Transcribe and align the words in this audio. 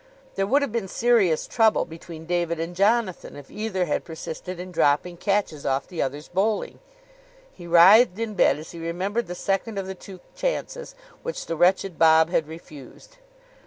There 0.33 0.47
would 0.47 0.63
have 0.63 0.71
been 0.71 0.87
serious 0.87 1.45
trouble 1.45 1.85
between 1.85 2.25
David 2.25 2.59
and 2.59 2.75
Jonathan 2.75 3.35
if 3.35 3.51
either 3.51 3.85
had 3.85 4.03
persisted 4.03 4.59
in 4.59 4.71
dropping 4.71 5.17
catches 5.17 5.63
off 5.63 5.85
the 5.87 6.01
other's 6.01 6.27
bowling. 6.27 6.79
He 7.53 7.67
writhed 7.67 8.17
in 8.17 8.33
bed 8.33 8.57
as 8.57 8.71
he 8.71 8.79
remembered 8.79 9.27
the 9.27 9.35
second 9.35 9.77
of 9.77 9.85
the 9.85 9.93
two 9.93 10.19
chances 10.35 10.95
which 11.21 11.45
the 11.45 11.55
wretched 11.55 11.99
Bob 11.99 12.31
had 12.31 12.47
refused. 12.47 13.17